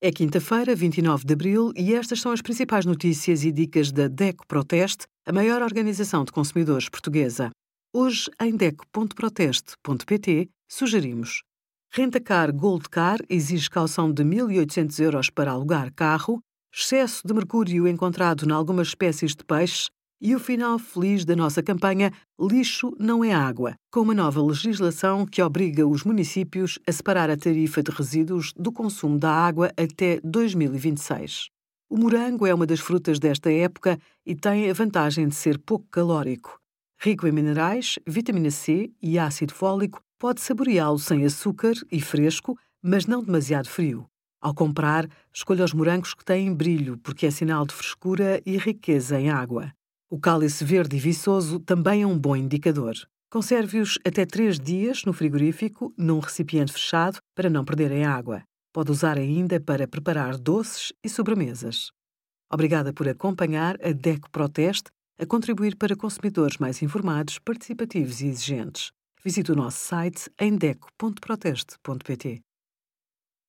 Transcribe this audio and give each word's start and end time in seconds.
É 0.00 0.12
quinta-feira, 0.12 0.76
29 0.76 1.24
de 1.24 1.32
abril, 1.32 1.72
e 1.74 1.92
estas 1.92 2.20
são 2.20 2.30
as 2.30 2.40
principais 2.40 2.86
notícias 2.86 3.42
e 3.42 3.50
dicas 3.50 3.90
da 3.90 4.06
DECO 4.06 4.46
Proteste, 4.46 5.06
a 5.26 5.32
maior 5.32 5.60
organização 5.60 6.24
de 6.24 6.30
consumidores 6.30 6.88
portuguesa. 6.88 7.50
Hoje, 7.92 8.30
em 8.40 8.56
DECO.proteste.pt, 8.56 10.48
sugerimos. 10.70 11.42
Rentacar 11.92 12.52
Gold 12.54 12.88
Car 12.88 13.18
exige 13.28 13.68
calção 13.68 14.12
de 14.12 14.22
1.800 14.22 15.00
euros 15.00 15.30
para 15.30 15.50
alugar 15.50 15.92
carro, 15.92 16.38
excesso 16.72 17.26
de 17.26 17.34
mercúrio 17.34 17.88
encontrado 17.88 18.48
em 18.48 18.52
algumas 18.52 18.88
espécies 18.88 19.34
de 19.34 19.42
peixes 19.42 19.88
e 20.20 20.34
o 20.34 20.38
final 20.40 20.78
feliz 20.78 21.24
da 21.24 21.36
nossa 21.36 21.62
campanha 21.62 22.12
Lixo 22.40 22.94
não 22.98 23.24
é 23.24 23.32
água, 23.32 23.74
com 23.90 24.00
uma 24.00 24.14
nova 24.14 24.42
legislação 24.42 25.24
que 25.24 25.42
obriga 25.42 25.86
os 25.86 26.04
municípios 26.04 26.78
a 26.86 26.92
separar 26.92 27.30
a 27.30 27.36
tarifa 27.36 27.82
de 27.82 27.90
resíduos 27.90 28.52
do 28.56 28.72
consumo 28.72 29.18
da 29.18 29.30
água 29.30 29.72
até 29.76 30.20
2026. 30.24 31.48
O 31.90 31.96
morango 31.96 32.46
é 32.46 32.52
uma 32.52 32.66
das 32.66 32.80
frutas 32.80 33.18
desta 33.18 33.50
época 33.50 33.98
e 34.26 34.34
tem 34.34 34.68
a 34.68 34.74
vantagem 34.74 35.26
de 35.26 35.34
ser 35.34 35.58
pouco 35.58 35.86
calórico. 35.90 36.58
Rico 37.00 37.26
em 37.26 37.32
minerais, 37.32 37.98
vitamina 38.06 38.50
C 38.50 38.90
e 39.00 39.18
ácido 39.18 39.54
fólico, 39.54 40.02
pode 40.18 40.40
saboreá-lo 40.40 40.98
sem 40.98 41.24
açúcar 41.24 41.74
e 41.90 42.00
fresco, 42.00 42.58
mas 42.82 43.06
não 43.06 43.22
demasiado 43.22 43.68
frio. 43.68 44.04
Ao 44.40 44.54
comprar, 44.54 45.08
escolha 45.32 45.64
os 45.64 45.72
morangos 45.72 46.12
que 46.12 46.24
têm 46.24 46.52
brilho, 46.52 46.98
porque 46.98 47.26
é 47.26 47.30
sinal 47.30 47.64
de 47.64 47.74
frescura 47.74 48.40
e 48.44 48.56
riqueza 48.56 49.18
em 49.18 49.30
água. 49.30 49.72
O 50.10 50.18
cálice 50.18 50.64
verde 50.64 50.96
e 50.96 50.98
viçoso 50.98 51.60
também 51.60 52.00
é 52.00 52.06
um 52.06 52.18
bom 52.18 52.34
indicador. 52.34 52.94
Conserve-os 53.30 53.98
até 54.06 54.24
3 54.24 54.58
dias 54.58 55.04
no 55.04 55.12
frigorífico, 55.12 55.92
num 55.98 56.18
recipiente 56.18 56.72
fechado, 56.72 57.18
para 57.34 57.50
não 57.50 57.62
perderem 57.62 58.06
água. 58.06 58.42
Pode 58.72 58.90
usar 58.90 59.18
ainda 59.18 59.60
para 59.60 59.86
preparar 59.86 60.38
doces 60.38 60.94
e 61.04 61.10
sobremesas. 61.10 61.90
Obrigada 62.50 62.90
por 62.90 63.06
acompanhar 63.06 63.76
a 63.84 63.92
DECO 63.92 64.30
Proteste 64.30 64.90
a 65.20 65.26
contribuir 65.26 65.76
para 65.76 65.94
consumidores 65.94 66.56
mais 66.56 66.80
informados, 66.80 67.38
participativos 67.38 68.22
e 68.22 68.28
exigentes. 68.28 68.90
Visite 69.22 69.52
o 69.52 69.56
nosso 69.56 69.76
site 69.76 70.30
em 70.40 70.56
deco.proteste.pt. 70.56 72.40